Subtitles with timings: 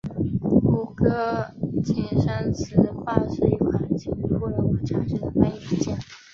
[0.41, 1.53] 谷歌
[1.83, 5.95] 金山词霸是一款基于互联网查询的翻译软件。